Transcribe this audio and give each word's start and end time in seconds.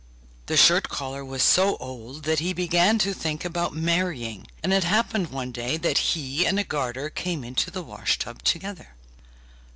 The 0.47 0.57
shirt 0.57 0.89
collar 0.89 1.23
was 1.23 1.43
so 1.43 1.77
old 1.77 2.23
that 2.23 2.39
he 2.39 2.53
began 2.53 2.97
to 2.97 3.13
think 3.13 3.45
about 3.45 3.75
marrying; 3.75 4.47
and 4.63 4.73
it 4.73 4.83
happened 4.83 5.27
one 5.29 5.51
day 5.51 5.77
that 5.77 5.99
he 6.15 6.43
and 6.43 6.59
a 6.59 6.63
garter 6.63 7.11
came 7.11 7.43
into 7.43 7.69
the 7.69 7.83
wash 7.83 8.17
tub 8.17 8.41
together. 8.41 8.95